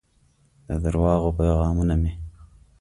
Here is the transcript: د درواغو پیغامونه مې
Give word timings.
د 0.67 0.69
درواغو 0.83 1.29
پیغامونه 1.39 1.95
مې 2.01 2.13